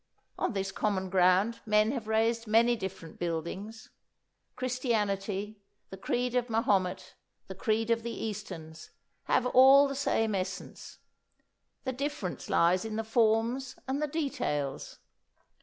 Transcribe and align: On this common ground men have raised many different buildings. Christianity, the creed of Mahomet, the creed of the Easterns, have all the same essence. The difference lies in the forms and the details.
On 0.39 0.53
this 0.53 0.71
common 0.71 1.11
ground 1.11 1.59
men 1.63 1.91
have 1.91 2.07
raised 2.07 2.47
many 2.47 2.75
different 2.75 3.19
buildings. 3.19 3.91
Christianity, 4.55 5.61
the 5.91 5.97
creed 5.97 6.33
of 6.35 6.49
Mahomet, 6.49 7.13
the 7.45 7.53
creed 7.53 7.91
of 7.91 8.01
the 8.01 8.09
Easterns, 8.11 8.89
have 9.25 9.45
all 9.45 9.87
the 9.87 9.93
same 9.93 10.33
essence. 10.33 10.97
The 11.83 11.93
difference 11.93 12.49
lies 12.49 12.83
in 12.83 12.95
the 12.95 13.03
forms 13.03 13.75
and 13.87 14.01
the 14.01 14.07
details. 14.07 14.97